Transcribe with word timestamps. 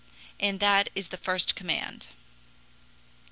And 0.39 0.59
that 0.59 0.89
is 0.95 1.09
the 1.09 1.17
first 1.17 1.53
command. 1.55 2.07